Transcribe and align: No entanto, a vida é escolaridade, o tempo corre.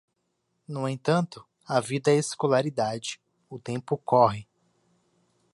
No 0.67 0.89
entanto, 0.89 1.45
a 1.63 1.79
vida 1.79 2.09
é 2.09 2.15
escolaridade, 2.15 3.21
o 3.47 3.59
tempo 3.59 3.95
corre. 3.99 4.47